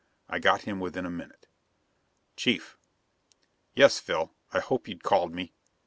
[0.27, 1.45] I got him within a minute.
[2.35, 2.75] "Chief!"
[3.75, 4.33] "Yes, Phil.
[4.51, 5.53] I hoped you'd call me.